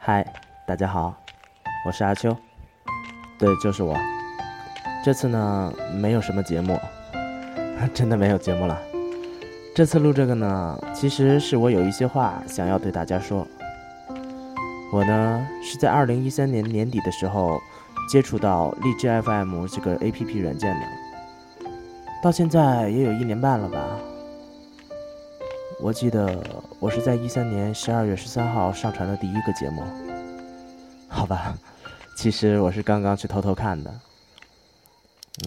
[0.00, 0.24] 嗨，
[0.64, 1.12] 大家好，
[1.84, 2.34] 我是阿秋，
[3.36, 3.96] 对，就是我。
[5.04, 6.78] 这次呢，没有什么节目，
[7.92, 8.80] 真的没有节目了。
[9.74, 13.46] 这次录这个呢，其实是我有一些话想要对大家说。
[14.92, 17.60] 我呢是在二零一三年年底的时候
[18.08, 20.86] 接触到荔枝 FM 这个 APP 软件的，
[22.22, 23.78] 到现在也有一年半了吧。
[25.80, 26.42] 我记得
[26.80, 29.82] 我是在一三年十二月十三号上传的第一个节目，
[31.08, 31.54] 好吧，
[32.16, 33.94] 其实我是刚刚去偷偷看的。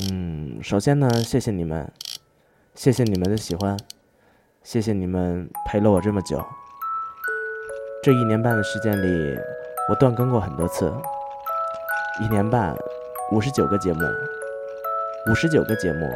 [0.09, 1.91] 嗯，首先呢，谢谢你们，
[2.75, 3.77] 谢谢你们的喜欢，
[4.63, 6.41] 谢谢你们陪了我这么久。
[8.01, 9.37] 这一年半的时间里，
[9.89, 10.93] 我断更过很多次，
[12.21, 12.73] 一年半，
[13.33, 13.99] 五十九个节目，
[15.29, 16.09] 五十九个节目，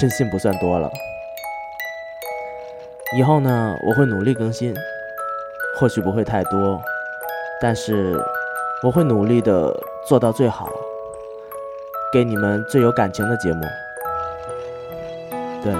[0.00, 0.90] 真心不算多了。
[3.14, 4.74] 以后呢，我会努力更新，
[5.78, 6.82] 或许不会太多，
[7.60, 8.20] 但是
[8.82, 9.72] 我会努力的
[10.08, 10.68] 做到最好，
[12.12, 13.60] 给你们最有感情的节目。
[15.62, 15.72] 对，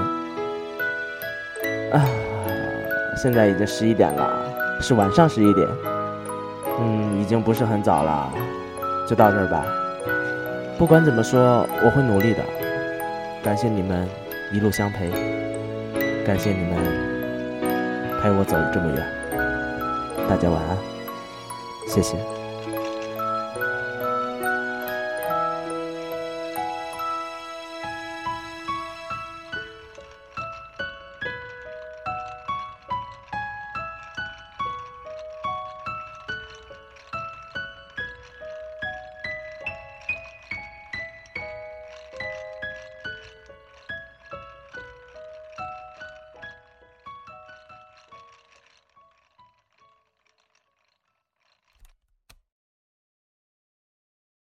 [1.91, 2.07] 啊，
[3.17, 5.67] 现在已经十一点了，是晚上十一点，
[6.79, 8.31] 嗯，已经不是很早了，
[9.05, 9.65] 就到这儿吧。
[10.77, 12.39] 不管怎么说，我会努力的。
[13.43, 14.07] 感谢你们
[14.53, 15.09] 一路相陪，
[16.25, 17.16] 感谢你们。
[18.27, 20.77] 陪我走了这么远，大家晚安，
[21.87, 22.36] 谢谢。